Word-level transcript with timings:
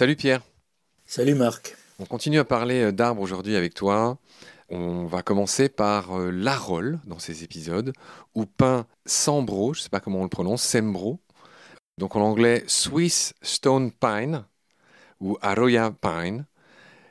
Salut 0.00 0.16
Pierre. 0.16 0.40
Salut 1.04 1.34
Marc. 1.34 1.76
On 1.98 2.06
continue 2.06 2.38
à 2.38 2.44
parler 2.46 2.84
euh, 2.84 2.90
d'arbres 2.90 3.20
aujourd'hui 3.20 3.54
avec 3.54 3.74
toi. 3.74 4.16
On 4.70 5.04
va 5.04 5.22
commencer 5.22 5.68
par 5.68 6.18
euh, 6.18 6.30
l'arole 6.30 7.00
dans 7.04 7.18
ces 7.18 7.44
épisodes, 7.44 7.92
ou 8.34 8.46
pin 8.46 8.86
sambro, 9.04 9.74
je 9.74 9.80
ne 9.80 9.82
sais 9.82 9.88
pas 9.90 10.00
comment 10.00 10.20
on 10.20 10.22
le 10.22 10.30
prononce, 10.30 10.62
sembro. 10.62 11.20
Donc 11.98 12.16
en 12.16 12.22
anglais, 12.22 12.64
Swiss 12.66 13.34
Stone 13.42 13.92
Pine 13.92 14.46
ou 15.20 15.36
Arroya 15.42 15.90
Pine. 15.90 16.46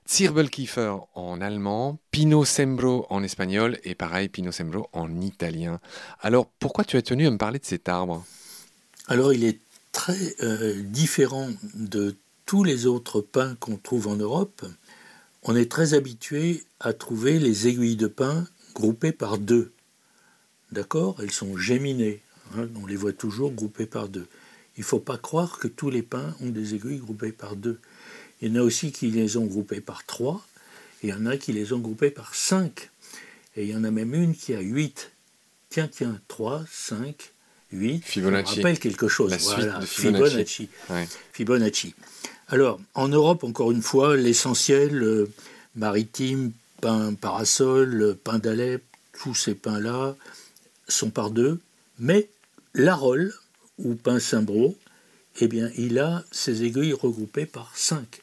Zirbelkiefer 0.07 0.95
en 1.13 1.41
allemand, 1.41 1.99
Pino 2.09 2.43
Sembro 2.43 3.05
en 3.11 3.21
espagnol 3.21 3.77
et 3.83 3.93
pareil 3.93 4.29
Pino 4.29 4.51
Sembro 4.51 4.89
en 4.93 5.21
italien. 5.21 5.79
Alors 6.21 6.47
pourquoi 6.57 6.85
tu 6.85 6.97
as 6.97 7.03
tenu 7.03 7.27
à 7.27 7.29
me 7.29 7.37
parler 7.37 7.59
de 7.59 7.65
cet 7.65 7.87
arbre? 7.87 8.25
Alors 9.07 9.31
il 9.31 9.43
est 9.43 9.59
très 9.91 10.35
euh, 10.41 10.81
différent 10.81 11.49
de 11.75 12.15
tous 12.49 12.63
les 12.63 12.87
autres 12.87 13.21
pins 13.21 13.53
qu'on 13.59 13.77
trouve 13.77 14.07
en 14.07 14.15
Europe. 14.15 14.65
On 15.43 15.55
est 15.55 15.69
très 15.69 15.93
habitué 15.93 16.63
à 16.79 16.93
trouver 16.93 17.37
les 17.37 17.67
aiguilles 17.67 17.95
de 17.95 18.07
pin 18.07 18.47
groupées 18.73 19.11
par 19.11 19.37
deux. 19.37 19.71
D'accord? 20.71 21.17
Elles 21.21 21.29
sont 21.29 21.57
géminées. 21.57 22.23
Hein, 22.57 22.67
on 22.81 22.87
les 22.87 22.95
voit 22.95 23.13
toujours 23.13 23.51
groupées 23.51 23.85
par 23.85 24.09
deux. 24.09 24.25
Il 24.77 24.79
ne 24.79 24.85
faut 24.85 24.99
pas 24.99 25.19
croire 25.19 25.59
que 25.59 25.67
tous 25.67 25.91
les 25.91 26.01
pins 26.01 26.35
ont 26.41 26.49
des 26.49 26.73
aiguilles 26.73 26.97
groupées 26.97 27.31
par 27.31 27.55
deux. 27.55 27.77
Il 28.41 28.49
y 28.49 28.51
en 28.57 28.61
a 28.61 28.63
aussi 28.63 28.91
qui 28.91 29.11
les 29.11 29.37
ont 29.37 29.45
groupées 29.45 29.81
par 29.81 30.03
trois, 30.07 30.43
et 31.03 31.09
il 31.09 31.09
y 31.11 31.13
en 31.13 31.27
a 31.27 31.37
qui 31.37 31.53
les 31.53 31.71
ont 31.71 31.79
groupées 31.79 32.09
par 32.09 32.33
cinq. 32.33 32.89
Et 33.57 33.65
il 33.65 33.69
y 33.69 33.75
en 33.75 33.83
a 33.83 33.91
même 33.91 34.15
une 34.15 34.35
qui 34.35 34.55
a 34.55 34.59
huit. 34.59 35.11
Tiens, 35.69 35.87
tiens, 35.87 36.19
trois, 36.27 36.65
cinq, 36.67 37.31
huit. 37.71 38.03
Fibonacci. 38.03 38.55
Ça 38.55 38.61
rappelle 38.61 38.79
quelque 38.79 39.07
chose. 39.07 39.29
La 39.29 39.37
voilà, 39.37 39.81
suite 39.81 39.81
de 39.81 39.85
Fibonacci. 39.85 40.69
Ouais. 40.89 41.07
Fibonacci. 41.31 41.93
Alors, 42.51 42.79
en 42.95 43.07
Europe, 43.09 43.43
encore 43.43 43.71
une 43.71 43.83
fois, 43.83 44.17
l'essentiel, 44.17 45.03
euh, 45.03 45.31
maritime, 45.75 46.51
pain 46.81 47.13
parasol, 47.13 48.17
pain 48.23 48.39
d'Alep, 48.39 48.83
tous 49.21 49.35
ces 49.35 49.53
pains-là 49.53 50.15
sont 50.87 51.11
par 51.11 51.29
deux, 51.29 51.59
mais 51.99 52.27
l'arole, 52.73 53.35
ou 53.77 53.93
pain 53.93 54.19
cimbro, 54.19 54.75
eh 55.41 55.47
bien, 55.47 55.69
il 55.77 55.99
a 55.99 56.23
ses 56.31 56.63
aiguilles 56.63 56.93
regroupées 56.93 57.45
par 57.45 57.71
cinq. 57.75 58.21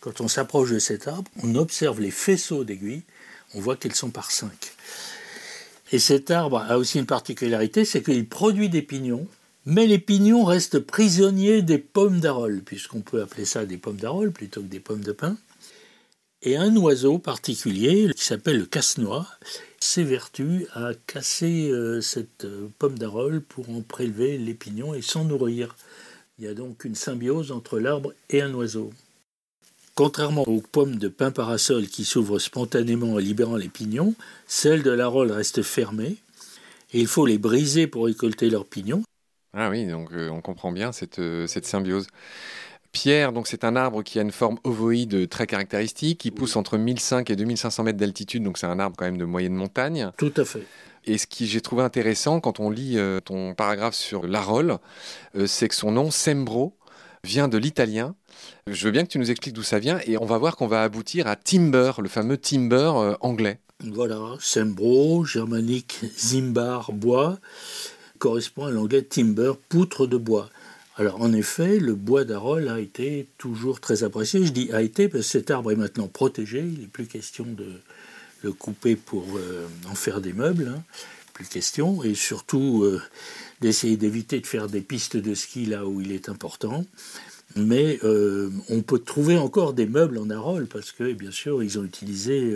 Quand 0.00 0.20
on 0.20 0.26
s'approche 0.26 0.70
de 0.72 0.80
cet 0.80 1.06
arbre, 1.06 1.30
on 1.44 1.54
observe 1.54 2.00
les 2.00 2.10
faisceaux 2.10 2.64
d'aiguilles, 2.64 3.04
on 3.54 3.60
voit 3.60 3.76
qu'elles 3.76 3.94
sont 3.94 4.10
par 4.10 4.32
cinq. 4.32 4.72
Et 5.92 6.00
cet 6.00 6.32
arbre 6.32 6.58
a 6.68 6.78
aussi 6.78 6.98
une 6.98 7.06
particularité, 7.06 7.84
c'est 7.84 8.02
qu'il 8.02 8.26
produit 8.28 8.68
des 8.68 8.82
pignons, 8.82 9.28
mais 9.70 9.86
les 9.86 9.98
pignons 9.98 10.44
restent 10.44 10.78
prisonniers 10.78 11.60
des 11.60 11.76
pommes 11.76 12.20
d'arole, 12.20 12.62
puisqu'on 12.64 13.02
peut 13.02 13.20
appeler 13.20 13.44
ça 13.44 13.66
des 13.66 13.76
pommes 13.76 13.98
d'arole 13.98 14.32
plutôt 14.32 14.62
que 14.62 14.66
des 14.66 14.80
pommes 14.80 15.04
de 15.04 15.12
pin. 15.12 15.36
Et 16.40 16.56
un 16.56 16.74
oiseau 16.76 17.18
particulier, 17.18 18.10
qui 18.16 18.24
s'appelle 18.24 18.60
le 18.60 18.64
casse-noix, 18.64 19.26
s'évertue 19.78 20.66
à 20.72 20.92
casser 21.06 21.68
euh, 21.70 22.00
cette 22.00 22.46
euh, 22.46 22.68
pomme 22.78 22.98
d'arole 22.98 23.42
pour 23.42 23.68
en 23.68 23.82
prélever 23.82 24.38
les 24.38 24.54
pignons 24.54 24.94
et 24.94 25.02
s'en 25.02 25.24
nourrir. 25.24 25.76
Il 26.38 26.46
y 26.46 26.48
a 26.48 26.54
donc 26.54 26.86
une 26.86 26.94
symbiose 26.94 27.52
entre 27.52 27.78
l'arbre 27.78 28.14
et 28.30 28.40
un 28.40 28.54
oiseau. 28.54 28.90
Contrairement 29.94 30.48
aux 30.48 30.62
pommes 30.62 30.96
de 30.96 31.08
pin 31.08 31.30
parasol 31.30 31.88
qui 31.88 32.06
s'ouvrent 32.06 32.38
spontanément 32.38 33.12
en 33.12 33.18
libérant 33.18 33.56
les 33.56 33.68
pignons, 33.68 34.14
celles 34.46 34.82
de 34.82 34.92
l'arole 34.92 35.30
restent 35.30 35.62
fermées 35.62 36.16
et 36.94 37.00
il 37.00 37.06
faut 37.06 37.26
les 37.26 37.36
briser 37.36 37.86
pour 37.86 38.06
récolter 38.06 38.48
leurs 38.48 38.64
pignons. 38.64 39.02
Ah 39.54 39.70
oui, 39.70 39.86
donc 39.86 40.12
euh, 40.12 40.28
on 40.28 40.40
comprend 40.40 40.72
bien 40.72 40.92
cette, 40.92 41.18
euh, 41.18 41.46
cette 41.46 41.66
symbiose. 41.66 42.06
Pierre, 42.92 43.32
donc 43.32 43.46
c'est 43.46 43.64
un 43.64 43.76
arbre 43.76 44.02
qui 44.02 44.18
a 44.18 44.22
une 44.22 44.32
forme 44.32 44.58
ovoïde 44.64 45.28
très 45.28 45.46
caractéristique, 45.46 46.20
qui 46.20 46.30
pousse 46.30 46.56
entre 46.56 46.78
1500 46.78 47.24
et 47.28 47.36
2500 47.36 47.82
mètres 47.84 47.98
d'altitude, 47.98 48.42
donc 48.42 48.58
c'est 48.58 48.66
un 48.66 48.78
arbre 48.78 48.96
quand 48.96 49.04
même 49.04 49.18
de 49.18 49.24
moyenne 49.24 49.54
montagne. 49.54 50.10
Tout 50.16 50.32
à 50.36 50.44
fait. 50.44 50.66
Et 51.04 51.16
ce 51.16 51.26
que 51.26 51.44
j'ai 51.44 51.60
trouvé 51.60 51.82
intéressant 51.82 52.40
quand 52.40 52.60
on 52.60 52.70
lit 52.70 52.98
euh, 52.98 53.20
ton 53.20 53.54
paragraphe 53.54 53.94
sur 53.94 54.26
l'arole, 54.26 54.78
c'est 55.46 55.68
que 55.68 55.74
son 55.74 55.92
nom, 55.92 56.10
Sembro, 56.10 56.76
vient 57.24 57.48
de 57.48 57.58
l'italien. 57.58 58.14
Je 58.66 58.86
veux 58.86 58.90
bien 58.90 59.04
que 59.04 59.10
tu 59.10 59.18
nous 59.18 59.30
expliques 59.30 59.54
d'où 59.54 59.62
ça 59.62 59.78
vient 59.78 60.00
et 60.06 60.18
on 60.18 60.24
va 60.24 60.38
voir 60.38 60.56
qu'on 60.56 60.66
va 60.66 60.82
aboutir 60.82 61.26
à 61.26 61.36
timber, 61.36 61.92
le 61.98 62.08
fameux 62.08 62.36
timber 62.36 63.16
anglais. 63.20 63.60
Voilà, 63.84 64.34
Sembro, 64.40 65.24
germanique 65.24 66.00
zimbar, 66.16 66.92
bois, 66.92 67.38
correspond 68.18 68.66
à 68.66 68.70
l'anglais 68.70 69.02
timber, 69.02 69.52
poutre 69.68 70.06
de 70.06 70.16
bois. 70.16 70.50
Alors 70.98 71.20
en 71.22 71.32
effet, 71.32 71.78
le 71.78 71.94
bois 71.94 72.24
d'Arole 72.24 72.68
a 72.68 72.80
été 72.80 73.28
toujours 73.38 73.80
très 73.80 74.02
apprécié. 74.02 74.44
Je 74.44 74.52
dis 74.52 74.72
a 74.72 74.82
été 74.82 75.08
parce 75.08 75.26
que 75.26 75.30
cet 75.30 75.50
arbre 75.52 75.70
est 75.70 75.76
maintenant 75.76 76.08
protégé. 76.08 76.58
Il 76.58 76.80
n'est 76.80 76.86
plus 76.86 77.06
question 77.06 77.44
de 77.44 77.66
le 78.42 78.52
couper 78.52 78.96
pour 78.96 79.24
euh, 79.36 79.66
en 79.88 79.94
faire 79.94 80.20
des 80.20 80.32
meubles. 80.32 80.72
Hein. 80.76 80.82
Plus 81.34 81.46
question. 81.46 82.02
Et 82.02 82.16
surtout 82.16 82.82
euh, 82.82 83.00
d'essayer 83.60 83.96
d'éviter 83.96 84.40
de 84.40 84.46
faire 84.46 84.66
des 84.66 84.80
pistes 84.80 85.16
de 85.16 85.34
ski 85.34 85.66
là 85.66 85.86
où 85.86 86.00
il 86.00 86.10
est 86.10 86.28
important. 86.28 86.84
Mais 87.54 88.00
euh, 88.02 88.50
on 88.68 88.82
peut 88.82 88.98
trouver 88.98 89.38
encore 89.38 89.74
des 89.74 89.86
meubles 89.86 90.18
en 90.18 90.30
Arole 90.30 90.66
parce 90.66 90.90
que 90.90 91.12
bien 91.12 91.30
sûr 91.30 91.62
ils 91.62 91.78
ont 91.78 91.84
utilisé 91.84 92.52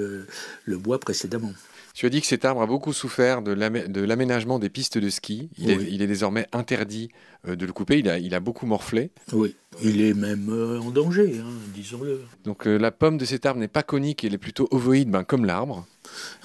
le 0.64 0.78
bois 0.78 0.98
précédemment. 0.98 1.52
Tu 1.94 2.06
as 2.06 2.08
dit 2.08 2.20
que 2.20 2.26
cet 2.26 2.44
arbre 2.44 2.62
a 2.62 2.66
beaucoup 2.66 2.92
souffert 2.92 3.42
de 3.42 3.52
l'amé- 3.52 3.86
de 3.88 4.00
l'aménagement 4.00 4.58
des 4.58 4.70
pistes 4.70 4.96
de 4.98 5.10
ski. 5.10 5.50
Il, 5.58 5.70
est, 5.70 5.76
Oui. 5.76 5.88
il 5.90 6.02
est 6.02 6.06
désormais 6.06 6.46
interdit 6.52 7.10
euh, 7.46 7.54
de 7.56 7.66
le 7.66 7.72
couper. 7.72 7.98
Il 7.98 8.08
a, 8.08 8.18
il 8.18 8.34
a 8.34 8.40
beaucoup 8.40 8.64
morflé. 8.66 9.10
Oui, 9.32 9.54
il 9.82 10.00
est 10.00 10.14
même 10.14 10.48
euh, 10.50 10.80
en 10.80 10.90
danger, 10.90 11.34
hein, 11.38 11.50
disons-le. 11.74 12.22
Donc 12.44 12.66
euh, 12.66 12.78
la 12.78 12.90
pomme 12.92 13.18
de 13.18 13.24
cet 13.26 13.44
arbre 13.46 13.60
n'est 13.60 13.68
pas 13.68 13.82
conique, 13.82 14.24
elle 14.24 14.32
est 14.34 14.38
plutôt 14.38 14.68
ovoïde, 14.70 15.10
ben, 15.10 15.22
comme 15.24 15.44
l'arbre. 15.44 15.86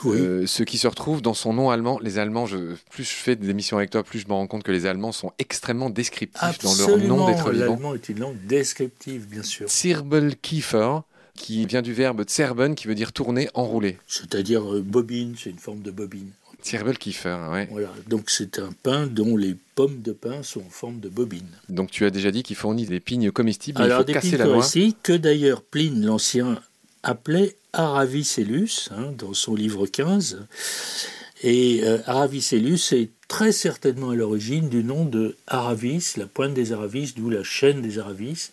Oui. 0.03 0.17
Euh, 0.19 0.45
ce 0.45 0.63
qui 0.63 0.77
se 0.77 0.87
retrouve 0.87 1.21
dans 1.21 1.33
son 1.33 1.51
nom 1.53 1.69
allemand. 1.69 1.99
Les 2.01 2.19
Allemands, 2.19 2.45
je- 2.45 2.75
plus 2.91 3.03
je 3.03 3.09
fais 3.15 3.35
des 3.35 3.49
émissions 3.49 3.77
avec 3.77 3.89
toi, 3.89 4.03
plus 4.03 4.19
je 4.19 4.27
me 4.27 4.33
rends 4.33 4.47
compte 4.47 4.63
que 4.63 4.71
les 4.71 4.85
Allemands 4.85 5.11
sont 5.11 5.31
extrêmement 5.39 5.89
descriptifs 5.89 6.59
dans 6.59 6.75
leur 6.75 6.97
nom 6.99 7.25
d'être 7.27 7.49
vivant. 7.51 7.65
l'allemand 7.71 7.95
est 7.95 8.09
une 8.09 8.19
langue 8.19 8.37
descriptive, 8.45 9.27
bien 9.27 9.43
sûr. 9.43 9.67
Zirbelkiefer, 9.69 10.99
qui 11.37 11.65
vient 11.65 11.81
du 11.81 11.93
verbe 11.93 12.27
zerben, 12.27 12.75
qui 12.75 12.87
veut 12.87 12.95
dire 12.95 13.13
tourner, 13.13 13.47
enrouler. 13.53 13.97
C'est-à-dire 14.07 14.73
euh, 14.73 14.81
bobine, 14.81 15.35
c'est 15.37 15.49
une 15.49 15.59
forme 15.59 15.81
de 15.81 15.91
bobine. 15.91 16.31
Zirbelkiefer, 16.63 17.49
ouais. 17.51 17.67
Voilà, 17.71 17.93
donc 18.09 18.29
c'est 18.29 18.59
un 18.59 18.71
pain 18.83 19.07
dont 19.07 19.37
les 19.37 19.55
pommes 19.75 20.01
de 20.01 20.11
pain 20.11 20.43
sont 20.43 20.59
en 20.59 20.69
forme 20.69 20.99
de 20.99 21.07
bobine. 21.07 21.47
Donc 21.69 21.91
tu 21.91 22.03
as 22.03 22.09
déjà 22.09 22.31
dit 22.31 22.43
qu'il 22.43 22.55
fournit 22.55 22.85
des 22.85 22.99
pignes 22.99 23.31
comestibles, 23.31 23.79
il 23.79 23.85
Alors 23.85 23.99
faut 23.99 24.03
des 24.03 24.13
casser 24.13 24.37
la 24.37 24.57
ici 24.57 24.95
que 25.01 25.13
d'ailleurs 25.13 25.61
Pline 25.61 26.03
l'Ancien 26.03 26.59
appelait 27.03 27.55
Aravicellus, 27.73 28.89
hein, 28.91 29.13
dans 29.17 29.33
son 29.33 29.55
livre 29.55 29.85
15. 29.85 30.45
Et 31.43 31.81
euh, 31.83 31.99
Aravicellus 32.07 32.79
est 32.91 33.11
très 33.27 33.51
certainement 33.51 34.09
à 34.09 34.15
l'origine 34.15 34.67
du 34.67 34.83
nom 34.83 35.05
de 35.05 35.35
Aravis, 35.45 36.13
la 36.17 36.25
pointe 36.25 36.55
des 36.55 36.73
Aravis, 36.73 37.13
d'où 37.15 37.29
la 37.29 37.43
chaîne 37.43 37.81
des 37.81 37.99
Aravis, 37.99 38.49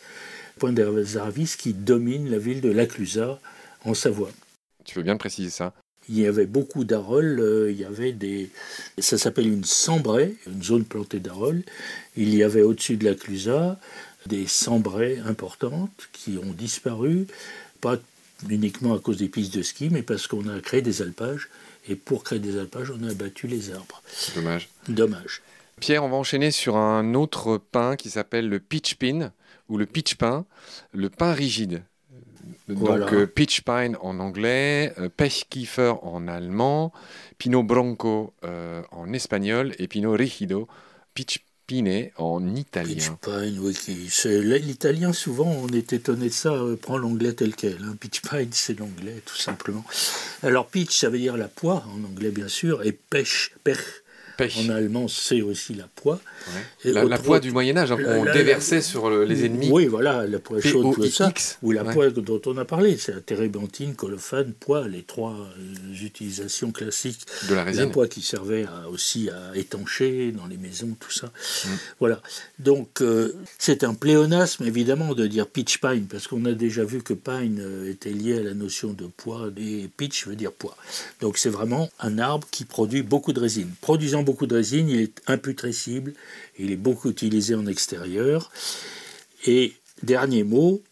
des 0.72 1.16
Aravis 1.16 1.54
qui 1.58 1.72
domine 1.72 2.30
la 2.30 2.38
ville 2.38 2.60
de 2.60 2.70
Laclusaz 2.70 3.38
en 3.84 3.94
Savoie. 3.94 4.30
Tu 4.84 4.98
veux 4.98 5.04
bien 5.04 5.16
préciser 5.16 5.50
ça? 5.50 5.72
Il 6.08 6.18
y 6.18 6.26
avait 6.26 6.46
beaucoup 6.46 6.84
d'aroles, 6.84 7.40
euh, 7.40 7.70
il 7.70 7.78
y 7.78 7.84
avait 7.84 8.12
des... 8.12 8.50
Ça 8.98 9.16
s'appelle 9.16 9.46
une 9.46 9.64
sambraie, 9.64 10.34
une 10.46 10.62
zone 10.62 10.84
plantée 10.84 11.20
d'aroles. 11.20 11.62
Il 12.16 12.34
y 12.34 12.42
avait 12.42 12.60
au-dessus 12.60 12.96
de 12.96 13.04
la 13.06 13.14
Clusaz 13.14 13.78
des 14.26 14.46
sambraies 14.46 15.18
importantes 15.26 16.08
qui 16.12 16.38
ont 16.38 16.52
disparu, 16.52 17.26
pas 17.80 17.96
uniquement 18.50 18.94
à 18.94 18.98
cause 18.98 19.18
des 19.18 19.28
pistes 19.28 19.54
de 19.54 19.62
ski, 19.62 19.88
mais 19.90 20.02
parce 20.02 20.26
qu'on 20.26 20.48
a 20.48 20.60
créé 20.60 20.82
des 20.82 21.00
alpages. 21.00 21.48
Et 21.88 21.96
pour 21.96 22.24
créer 22.24 22.38
des 22.38 22.58
alpages, 22.58 22.90
on 22.90 23.06
a 23.06 23.10
abattu 23.10 23.46
les 23.46 23.70
arbres. 23.70 24.02
Dommage. 24.34 24.68
Dommage. 24.88 25.42
Pierre, 25.80 26.04
on 26.04 26.08
va 26.08 26.16
enchaîner 26.16 26.50
sur 26.50 26.76
un 26.76 27.14
autre 27.14 27.58
pain 27.58 27.96
qui 27.96 28.10
s'appelle 28.10 28.48
le 28.48 28.60
pitch 28.60 28.94
pin 28.94 29.32
ou 29.68 29.78
le 29.78 29.86
pitch 29.86 30.16
pin, 30.16 30.46
le 30.92 31.10
pain 31.10 31.32
rigide. 31.32 31.82
Donc 32.68 32.78
Voilà. 32.78 33.12
euh, 33.12 33.26
pitch 33.26 33.62
pine 33.62 33.96
en 34.00 34.18
anglais, 34.20 34.92
Pechkiefer 35.16 35.94
en 36.02 36.28
allemand, 36.28 36.92
Pinot 37.38 37.62
Bronco 37.62 38.32
euh, 38.44 38.82
en 38.90 39.12
espagnol 39.12 39.74
et 39.78 39.86
Pinot 39.88 40.12
Rigido, 40.12 40.68
pitch 41.14 41.40
pine 41.66 42.10
en 42.16 42.40
Pitch 42.46 42.58
italien. 42.58 43.18
pine, 43.22 43.58
oui, 43.60 43.76
l'italien 44.26 45.12
souvent 45.12 45.46
on 45.46 45.68
est 45.68 45.92
étonné 45.92 46.26
de 46.28 46.32
ça, 46.32 46.52
euh, 46.52 46.76
prend 46.76 46.98
l'anglais 46.98 47.32
tel 47.32 47.54
quel. 47.54 47.82
hein. 47.82 47.96
Pitch 47.98 48.20
pine 48.20 48.48
c'est 48.52 48.78
l'anglais 48.78 49.22
tout 49.24 49.36
simplement. 49.36 49.84
Alors 50.42 50.66
pitch 50.66 50.98
ça 50.98 51.08
veut 51.08 51.18
dire 51.18 51.36
la 51.36 51.48
poire 51.48 51.88
en 51.88 52.04
anglais 52.04 52.30
bien 52.30 52.48
sûr, 52.48 52.82
et 52.82 52.92
pêche, 52.92 53.52
En 54.40 54.68
allemand, 54.68 55.08
c'est 55.08 55.42
aussi 55.42 55.74
la 55.74 55.88
poix. 55.94 56.20
La, 56.84 57.18
poix 57.18 57.40
du 57.40 57.52
Moyen-Âge, 57.52 57.92
hein, 57.92 57.98
on 58.06 58.24
déversait 58.32 58.82
sur 58.82 59.10
les 59.10 59.44
ennemis. 59.44 59.68
Oui, 59.70 59.86
voilà, 59.86 60.26
la 60.26 60.38
poix 60.38 60.60
chaude, 60.60 60.94
tout 60.94 61.06
ça. 61.06 61.32
Ou 61.62 61.72
la 61.72 61.84
poix 61.84 62.10
dont 62.10 62.40
on 62.46 62.56
a 62.58 62.64
parlé, 62.64 62.96
c'est 62.96 63.12
la 63.12 63.20
térébenthine, 63.20 63.94
colophane, 63.94 64.52
poix, 64.52 64.88
les 64.88 65.02
trois 65.02 65.32
euh, 65.32 66.04
utilisations 66.04 66.72
classiques 66.72 67.26
de 67.48 67.54
la 67.54 67.64
résine. 67.64 67.84
La 67.84 67.90
poix 67.90 68.08
qui 68.08 68.22
servait 68.22 68.66
aussi 68.90 69.30
à 69.30 69.56
étancher 69.56 70.32
dans 70.32 70.46
les 70.46 70.56
maisons, 70.56 70.96
tout 70.98 71.10
ça. 71.10 71.26
Mm. 71.26 71.68
Voilà. 72.00 72.20
Donc, 72.58 73.00
euh, 73.00 73.32
c'est 73.58 73.84
un 73.84 73.94
pléonasme, 73.94 74.64
évidemment, 74.64 75.14
de 75.14 75.26
dire 75.26 75.46
pitch 75.46 75.78
pine, 75.78 76.06
parce 76.06 76.26
qu'on 76.26 76.44
a 76.44 76.52
déjà 76.52 76.84
vu 76.84 77.02
que 77.02 77.14
pine 77.14 77.60
euh, 77.60 77.90
était 77.90 78.10
lié 78.10 78.38
à 78.38 78.42
la 78.42 78.54
notion 78.54 78.92
de 78.92 79.06
poids, 79.06 79.50
et 79.56 79.88
pitch 79.96 80.26
veut 80.26 80.36
dire 80.36 80.52
poids. 80.52 80.76
Donc, 81.20 81.38
c'est 81.38 81.50
vraiment 81.50 81.90
un 82.00 82.18
arbre 82.18 82.46
qui 82.50 82.64
produit 82.64 83.02
beaucoup 83.02 83.32
de 83.32 83.40
résine. 83.40 83.70
Produisant 83.80 84.22
beaucoup 84.24 84.46
de 84.46 84.54
résine, 84.54 84.88
il 84.88 85.00
est 85.00 85.22
imputrescible, 85.26 86.14
il 86.58 86.72
est 86.72 86.76
beaucoup 86.76 87.10
utilisé 87.10 87.54
en 87.54 87.66
extérieur. 87.66 88.50
Et 89.46 89.74
dernier 90.02 90.42
mot, 90.42 90.82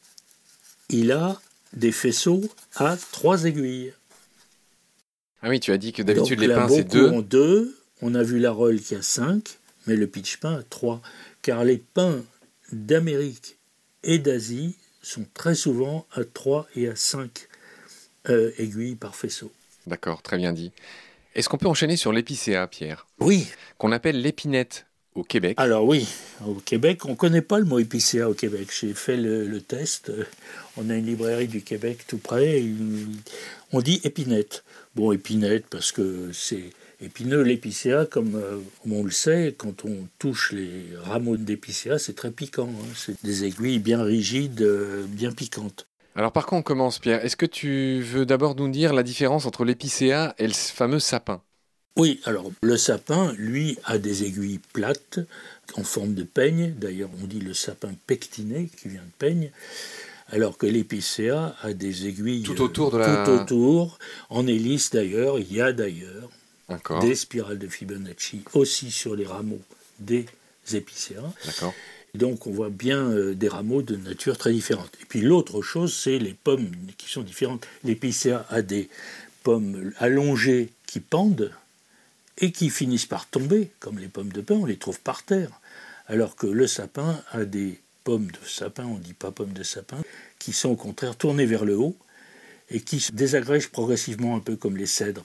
il 0.89 1.11
a 1.13 1.41
des 1.73 1.93
faisceaux 1.93 2.43
à 2.77 2.97
trois 3.13 3.45
aiguilles. 3.45 3.93
Ah 5.43 5.49
oui, 5.49 5.59
tu 5.59 5.73
as 5.73 5.79
dit 5.79 5.93
que 5.93 6.03
d'habitude 6.03 6.41
les 6.41 6.49
pins 6.49 6.69
c'est 6.69 6.85
deux. 6.85 7.09
En 7.09 7.23
deux. 7.23 7.77
On 8.01 8.15
a 8.15 8.23
vu 8.23 8.39
la 8.39 8.51
rolle 8.51 8.81
qui 8.81 8.95
a 8.95 9.03
cinq, 9.03 9.59
mais 9.87 9.97
le 9.97 10.07
pitch 10.07 10.37
pin 10.37 10.59
a 10.59 10.63
trois. 10.63 11.01
Car 11.41 11.65
les 11.65 11.79
pins 11.79 12.23
d'Amérique 12.73 13.57
et 14.05 14.19
d'Asie 14.19 14.77
sont 15.03 15.27
très 15.35 15.55
souvent 15.55 16.07
à 16.13 16.25
trois 16.25 16.69
et 16.77 16.89
à 16.89 16.97
cinq 16.97 17.49
euh, 18.29 18.53
aiguilles 18.59 18.95
par 18.95 19.17
faisceau. 19.17 19.51
D'accord, 19.87 20.23
très 20.23 20.37
bien 20.37 20.53
dit. 20.53 20.73
Est-ce 21.35 21.49
qu'on 21.49 21.59
peut 21.59 21.69
enchaîner 21.69 21.97
sur 21.97 22.13
l'épicéa, 22.13 22.67
Pierre? 22.67 23.07
Oui. 23.19 23.47
Qu'on 23.79 23.93
appelle 23.93 24.21
l'épinette 24.21 24.87
au 25.15 25.23
Québec. 25.23 25.55
Alors 25.59 25.87
oui, 25.87 26.07
au 26.47 26.55
Québec, 26.55 27.05
on 27.05 27.11
ne 27.11 27.15
connaît 27.15 27.43
pas 27.43 27.59
le 27.59 27.65
mot 27.65 27.79
épicéa 27.79 28.29
au 28.29 28.35
Québec. 28.35 28.69
J'ai 28.79 28.95
fait 28.95 29.17
le, 29.17 29.61
test. 29.61 30.13
On 30.77 30.89
a 30.91 30.95
une 30.95 31.07
librairie 31.07 31.49
du 31.49 31.63
Québec 31.63 32.05
tout 32.07 32.19
près. 32.19 32.63
On 33.73 33.81
dit 33.81 34.01
épinette. 34.05 34.65
Bon, 34.95 35.13
épinette 35.13 35.67
parce 35.69 35.93
que 35.93 36.31
c'est 36.33 36.71
épineux 37.01 37.43
l'épicéa, 37.43 38.07
comme, 38.07 38.37
euh, 38.37 38.59
on 38.89 39.03
le 39.03 39.11
sait, 39.11 39.55
quand 39.57 39.85
on 39.85 40.07
touche 40.19 40.53
les 40.53 40.85
rameaux 41.03 41.37
d'épicéa, 41.37 41.99
c'est 41.99 42.15
très 42.15 42.31
piquant. 42.31 42.69
Hein. 42.69 42.87
C'est 42.95 43.23
des 43.25 43.45
aiguilles 43.45 43.81
bien 43.81 44.03
rigides, 44.03 44.63
euh, 44.63 45.05
bien 45.09 45.33
piquantes. 45.33 45.87
Alors 46.15 46.33
par 46.33 46.47
quoi 46.47 46.59
on 46.59 46.63
commence, 46.63 46.99
Pierre? 46.99 47.25
Est-ce 47.25 47.37
que 47.37 47.47
tu 47.47 48.01
veux 48.03 48.27
d'abord 48.27 48.55
nous 48.55 48.69
dire 48.69 48.93
la 48.93 49.03
différence 49.03 49.47
entre 49.47 49.65
l'épicéa 49.65 50.35
et 50.39 50.47
le 50.47 50.53
fameux 50.53 50.99
sapin? 50.99 51.41
Oui, 51.97 52.21
alors 52.25 52.51
le 52.63 52.77
sapin, 52.77 53.33
lui, 53.37 53.79
a 53.85 53.99
des 53.99 54.25
aiguilles 54.25 54.61
plates 54.73 55.21
en 55.75 55.85
forme 55.85 56.15
de 56.15 56.23
peigne. 56.23 56.75
D'ailleurs, 56.77 57.11
on 57.23 57.27
dit 57.27 57.41
le 57.41 57.55
sapin 57.55 57.91
pectiné 58.07 58.71
qui 58.81 58.89
vient 58.89 59.03
de 59.03 59.13
peigne. 59.19 59.51
Alors 60.29 60.57
que 60.57 60.67
l'épicéa 60.67 61.55
a 61.63 61.73
des 61.75 62.07
aiguilles 62.07 62.43
tout 62.43 62.63
autour 62.63 62.91
de 62.91 62.99
la... 62.99 63.25
tout 63.25 63.31
autour, 63.31 63.99
en 64.31 64.47
hélice 64.47 64.91
d'ailleurs. 64.91 65.39
Il 65.39 65.53
y 65.53 65.61
a 65.61 65.73
d'ailleurs 65.73 66.31
des 67.03 67.15
spirales 67.15 67.59
de 67.59 67.69
Fibonacci 67.69 68.43
aussi 68.55 68.91
sur 68.91 69.15
les 69.15 69.27
rameaux 69.27 69.61
des 69.99 70.25
épicéas. 70.73 71.33
D'accord. 71.45 71.75
Donc 72.15 72.47
on 72.47 72.51
voit 72.51 72.71
bien 72.71 72.99
euh, 73.11 73.35
des 73.35 73.49
rameaux 73.49 73.83
de 73.83 73.97
nature 73.97 74.37
très 74.37 74.53
différente. 74.53 74.91
Et 75.01 75.07
puis 75.07 75.23
l'autre 75.23 75.63
chose, 75.63 75.95
c'est 75.95 76.19
les 76.19 76.35
pommes 76.35 76.71
qui 76.99 77.11
sont 77.11 77.23
différentes. 77.23 77.67
L'épicéa 77.85 78.47
a 78.51 78.61
des 78.61 78.91
pommes 79.43 79.93
allongées 79.99 80.71
qui 80.87 81.01
pendent 81.01 81.53
et 82.39 82.53
qui 82.53 82.71
finissent 82.71 83.07
par 83.07 83.27
tomber, 83.27 83.71
comme 83.81 83.99
les 83.99 84.09
pommes 84.09 84.33
de 84.33 84.41
pin, 84.41 84.55
on 84.55 84.67
les 84.67 84.77
trouve 84.77 85.01
par 85.01 85.23
terre. 85.23 85.51
Alors 86.07 86.37
que 86.37 86.47
le 86.47 86.67
sapin 86.67 87.23
a 87.31 87.45
des 87.45 87.81
pommes 88.05 88.31
de 88.31 88.47
sapin, 88.47 88.85
on 88.85 88.99
ne 88.99 89.03
dit 89.03 89.15
pas 89.15 89.31
pommes 89.31 89.53
de 89.53 89.63
sapin, 89.63 89.99
qui 90.39 90.53
sont 90.53 90.71
au 90.71 90.77
contraire 90.77 91.17
tournées 91.17 91.47
vers 91.47 91.65
le 91.65 91.77
haut 91.77 91.97
et 92.71 92.81
qui 92.81 93.01
se 93.01 93.13
désagrègent 93.13 93.71
progressivement 93.71 94.37
un 94.37 94.41
peu 94.41 94.57
comme 94.57 94.77
les 94.77 94.87
cèdres. 94.87 95.23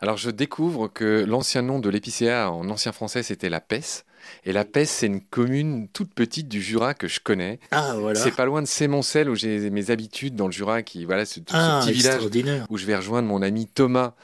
Alors 0.00 0.16
je 0.16 0.30
découvre 0.30 0.88
que 0.88 1.24
l'ancien 1.26 1.62
nom 1.62 1.78
de 1.78 1.88
l'épicéa 1.88 2.50
en 2.50 2.68
ancien 2.68 2.92
français 2.92 3.22
c'était 3.22 3.48
la 3.48 3.60
Pesse. 3.60 4.04
Et 4.44 4.52
la 4.52 4.64
Pesse, 4.64 4.90
c'est 4.90 5.06
une 5.06 5.20
commune 5.20 5.88
toute 5.88 6.12
petite 6.12 6.48
du 6.48 6.60
Jura 6.60 6.94
que 6.94 7.06
je 7.06 7.20
connais. 7.20 7.60
Ah, 7.70 7.94
voilà. 7.96 8.18
C'est 8.18 8.32
pas 8.32 8.44
loin 8.44 8.60
de 8.60 8.66
Sémoncel 8.66 9.30
où 9.30 9.36
j'ai 9.36 9.70
mes 9.70 9.90
habitudes 9.90 10.34
dans 10.34 10.46
le 10.46 10.52
Jura, 10.52 10.82
qui 10.82 11.04
voilà, 11.04 11.24
ce, 11.24 11.38
ah, 11.52 11.80
petit 11.82 11.92
village 11.92 12.22
où 12.68 12.76
je 12.76 12.86
vais 12.86 12.96
rejoindre 12.96 13.28
mon 13.28 13.40
ami 13.40 13.66
Thomas 13.66 14.14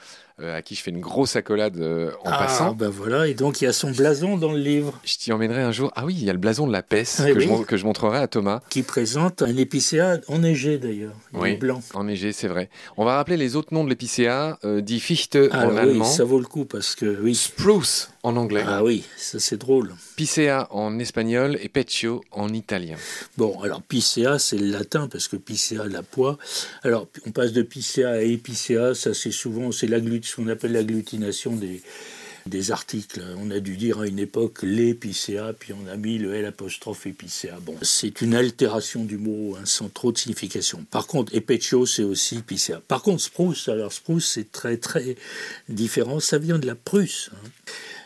à 0.41 0.61
qui 0.61 0.75
je 0.75 0.81
fais 0.81 0.91
une 0.91 0.99
grosse 0.99 1.35
accolade 1.35 1.77
euh, 1.77 2.11
en 2.23 2.31
ah, 2.31 2.37
passant. 2.37 2.73
Ben 2.73 2.89
voilà, 2.89 3.27
et 3.27 3.33
donc 3.33 3.61
il 3.61 3.65
y 3.65 3.67
a 3.67 3.73
son 3.73 3.91
blason 3.91 4.37
dans 4.37 4.51
le 4.51 4.59
livre. 4.59 4.99
Je 5.03 5.17
t'y 5.17 5.31
emmènerai 5.31 5.61
un 5.61 5.71
jour. 5.71 5.91
Ah 5.95 6.05
oui, 6.05 6.15
il 6.17 6.25
y 6.25 6.29
a 6.29 6.33
le 6.33 6.39
blason 6.39 6.67
de 6.67 6.71
la 6.71 6.81
peste 6.81 7.23
que, 7.23 7.39
je, 7.39 7.63
que, 7.63 7.77
je, 7.77 7.85
montrerai 7.85 8.17
à 8.17 8.27
Thomas. 8.27 8.61
Qui 8.69 8.83
présente 8.83 9.41
un 9.41 9.55
épicéa 9.55 10.19
enneigé 10.27 10.77
d'ailleurs, 10.77 11.15
oui, 11.33 11.55
blanc. 11.55 11.81
Enneigé, 11.93 12.31
c'est 12.31 12.47
vrai. 12.47 12.69
On 12.97 13.05
va 13.05 13.15
rappeler 13.15 13.37
les 13.37 13.55
autres 13.55 13.73
noms 13.73 13.83
de 13.83 13.89
l'épicéa, 13.89 14.57
euh, 14.65 14.81
dit 14.81 14.99
Fichte 14.99 15.37
ah, 15.51 15.67
en 15.67 15.77
allemand. 15.77 16.05
ça 16.05 16.23
vaut 16.23 16.39
le 16.39 16.45
coup 16.45 16.65
parce 16.65 16.95
que 16.95 17.19
oui. 17.21 17.35
Spruce 17.35 18.12
en 18.23 18.37
anglais. 18.37 18.63
Ah 18.65 18.83
oui, 18.83 19.03
ça 19.17 19.39
c'est 19.39 19.57
drôle. 19.57 19.93
Picea 20.15 20.67
en 20.71 20.97
espagnol 20.99 21.57
et 21.61 21.69
Peccio 21.69 22.23
en 22.31 22.53
italien. 22.53 22.95
Bon, 23.37 23.61
alors 23.61 23.81
Picea 23.81 24.39
c'est 24.39 24.57
le 24.57 24.67
latin 24.67 25.07
parce 25.07 25.27
que 25.27 25.35
Picea 25.35 25.85
la 25.89 26.03
poix. 26.03 26.37
Alors 26.83 27.07
on 27.25 27.31
passe 27.31 27.51
de 27.51 27.61
Picea 27.61 28.05
à 28.05 28.21
Épicéa, 28.21 28.95
ça 28.95 29.13
c'est 29.13 29.31
souvent 29.31 29.71
c'est 29.71 29.87
ce 29.87 30.35
qu'on 30.35 30.47
appelle 30.47 30.71
l'agglutination 30.71 31.53
des 31.53 31.81
des 32.45 32.71
articles. 32.71 33.21
On 33.37 33.51
a 33.51 33.59
dû 33.59 33.77
dire 33.77 33.99
à 33.99 34.07
une 34.07 34.19
époque 34.19 34.59
l'épicéa, 34.63 35.53
puis 35.57 35.73
on 35.73 35.91
a 35.91 35.95
mis 35.95 36.17
le 36.17 36.33
L 36.35 36.45
apostrophe 36.45 37.07
épicéa. 37.07 37.57
Bon, 37.61 37.75
c'est 37.81 38.21
une 38.21 38.35
altération 38.35 39.03
du 39.05 39.17
mot 39.17 39.55
hein, 39.55 39.63
sans 39.65 39.89
trop 39.89 40.11
de 40.11 40.17
signification. 40.17 40.85
Par 40.91 41.07
contre, 41.07 41.33
epeccio, 41.35 41.85
c'est 41.85 42.03
aussi 42.03 42.37
épicéa. 42.37 42.81
Par 42.87 43.01
contre, 43.01 43.21
spruce, 43.21 43.69
alors 43.69 43.93
spruce, 43.93 44.27
c'est 44.27 44.51
très 44.51 44.77
très 44.77 45.15
différent. 45.69 46.19
Ça 46.19 46.37
vient 46.37 46.59
de 46.59 46.67
la 46.67 46.75
Prusse. 46.75 47.29
Hein. 47.33 47.49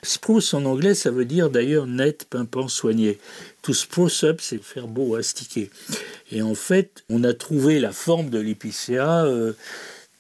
Spruce 0.03 0.53
en 0.53 0.65
anglais, 0.65 0.93
ça 0.93 1.09
veut 1.09 1.25
dire 1.25 1.49
d'ailleurs 1.49 1.87
net, 1.87 2.27
pimpant, 2.29 2.67
soigné. 2.67 3.19
To 3.63 3.73
spruce 3.73 4.23
up, 4.23 4.39
c'est 4.41 4.61
faire 4.61 4.87
beau, 4.87 5.15
astiquer. 5.15 5.69
Et 6.31 6.41
en 6.41 6.55
fait, 6.55 7.03
on 7.09 7.23
a 7.23 7.33
trouvé 7.33 7.79
la 7.79 7.91
forme 7.91 8.29
de 8.29 8.39
l'épicéa. 8.39 9.25
Euh, 9.25 9.53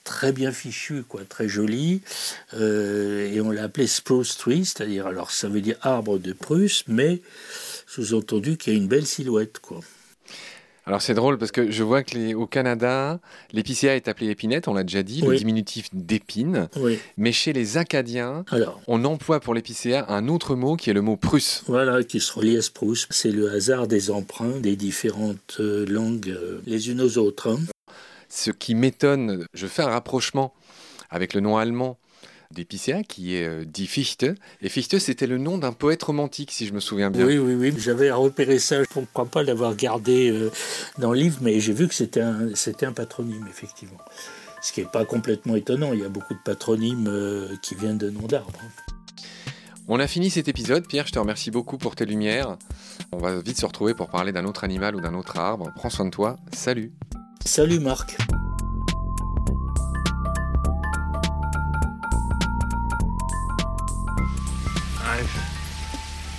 très 0.07 0.31
bien 0.31 0.53
fichu, 0.53 1.03
quoi, 1.03 1.21
très 1.27 1.49
joli. 1.49 2.01
Euh, 2.53 3.29
et 3.31 3.41
on 3.41 3.51
l'a 3.51 3.63
appelé 3.63 3.87
Spruce 3.87 4.37
Tree, 4.37 4.63
c'est-à-dire, 4.63 5.05
alors 5.05 5.31
ça 5.31 5.49
veut 5.49 5.59
dire 5.59 5.75
arbre 5.81 6.17
de 6.17 6.31
Prusse, 6.31 6.85
mais 6.87 7.21
sous-entendu 7.85 8.55
qu'il 8.55 8.73
y 8.73 8.75
a 8.77 8.79
une 8.79 8.87
belle 8.87 9.05
silhouette, 9.05 9.59
quoi. 9.59 9.81
Alors 10.85 11.01
c'est 11.01 11.13
drôle 11.13 11.37
parce 11.37 11.51
que 11.51 11.69
je 11.69 11.83
vois 11.83 12.01
que 12.01 12.33
au 12.33 12.47
Canada, 12.47 13.19
l'épicéa 13.51 13.97
est 13.97 14.07
appelé 14.07 14.29
épinette, 14.29 14.69
on 14.69 14.73
l'a 14.73 14.83
déjà 14.83 15.03
dit, 15.03 15.19
le 15.19 15.35
diminutif 15.35 15.89
d'épine. 15.91 16.69
Mais 17.17 17.33
chez 17.33 17.51
les 17.51 17.75
Acadiens, 17.75 18.45
on 18.87 19.03
emploie 19.03 19.41
pour 19.41 19.53
l'épicéa 19.53 20.05
un 20.07 20.29
autre 20.29 20.55
mot 20.55 20.77
qui 20.77 20.89
est 20.89 20.93
le 20.93 21.01
mot 21.01 21.17
prusse. 21.17 21.63
Voilà, 21.67 22.01
qui 22.05 22.21
se 22.21 22.31
relie 22.31 22.55
à 22.55 22.61
spruce. 22.61 23.05
C'est 23.09 23.31
le 23.31 23.51
hasard 23.51 23.87
des 23.87 24.09
emprunts 24.09 24.61
des 24.61 24.77
différentes 24.77 25.57
euh, 25.59 25.85
langues 25.85 26.29
euh, 26.29 26.61
les 26.65 26.89
unes 26.89 27.01
aux 27.01 27.17
autres. 27.17 27.49
Hein. 27.49 27.59
Ce 28.37 28.51
qui 28.51 28.75
m'étonne, 28.75 29.47
je 29.55 29.65
fais 29.65 29.81
un 29.81 29.89
rapprochement 29.89 30.53
avec 31.09 31.33
le 31.33 31.41
nom 31.41 31.57
allemand 31.57 31.97
d'Épicéa, 32.51 33.01
qui 33.01 33.35
est 33.35 33.47
euh, 33.47 33.65
dit 33.65 33.87
Fichte. 33.87 34.27
Et 34.61 34.69
Fichte, 34.69 34.99
c'était 34.99 35.25
le 35.25 35.39
nom 35.39 35.57
d'un 35.57 35.73
poète 35.73 36.03
romantique, 36.03 36.51
si 36.51 36.67
je 36.67 36.73
me 36.73 36.79
souviens 36.79 37.09
bien. 37.09 37.25
Oui, 37.25 37.39
oui, 37.39 37.55
oui. 37.55 37.73
J'avais 37.79 38.11
repéré 38.11 38.59
ça. 38.59 38.83
Je 38.83 38.99
ne 38.99 39.05
crois 39.11 39.25
pas 39.25 39.41
l'avoir 39.41 39.75
gardé 39.75 40.29
euh, 40.29 40.51
dans 40.99 41.13
le 41.13 41.19
livre, 41.19 41.39
mais 41.41 41.59
j'ai 41.59 41.73
vu 41.73 41.87
que 41.87 41.95
c'était 41.95 42.21
un, 42.21 42.53
c'était 42.53 42.85
un 42.85 42.93
patronyme, 42.93 43.47
effectivement. 43.49 43.97
Ce 44.61 44.71
qui 44.71 44.81
n'est 44.81 44.87
pas 44.87 45.03
complètement 45.03 45.55
étonnant. 45.55 45.93
Il 45.93 46.01
y 46.01 46.05
a 46.05 46.09
beaucoup 46.09 46.35
de 46.35 46.43
patronymes 46.45 47.07
euh, 47.07 47.47
qui 47.63 47.73
viennent 47.73 47.97
de 47.97 48.11
noms 48.11 48.27
d'arbres. 48.27 48.51
On 49.87 49.99
a 49.99 50.05
fini 50.05 50.29
cet 50.29 50.47
épisode. 50.47 50.85
Pierre, 50.85 51.07
je 51.07 51.13
te 51.13 51.19
remercie 51.19 51.49
beaucoup 51.49 51.79
pour 51.79 51.95
tes 51.95 52.05
lumières. 52.05 52.55
On 53.11 53.17
va 53.17 53.39
vite 53.39 53.57
se 53.57 53.65
retrouver 53.65 53.95
pour 53.95 54.09
parler 54.09 54.31
d'un 54.31 54.45
autre 54.45 54.63
animal 54.63 54.95
ou 54.95 55.01
d'un 55.01 55.15
autre 55.15 55.39
arbre. 55.39 55.71
Prends 55.75 55.89
soin 55.89 56.05
de 56.05 56.11
toi. 56.11 56.37
Salut. 56.53 56.91
Salut 57.47 57.81
Marc. 57.81 58.13
I've 65.01 65.31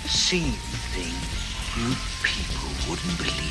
seen 0.05 0.51
things 0.93 1.29
you 1.75 1.95
people 2.21 2.69
wouldn't 2.87 3.17
believe. 3.17 3.49